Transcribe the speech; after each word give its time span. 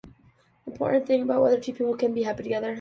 The 0.65 0.71
important 0.71 1.05
thing 1.05 1.21
is 1.21 1.27
whether 1.27 1.59
two 1.59 1.73
people 1.73 1.95
can 1.95 2.11
be 2.15 2.23
happy 2.23 2.41
together. 2.41 2.69